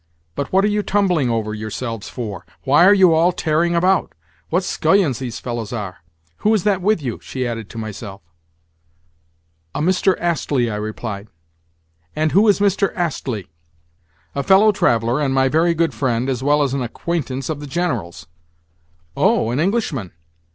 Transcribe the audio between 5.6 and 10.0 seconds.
are!—Who is that with you?" she added to myself. "A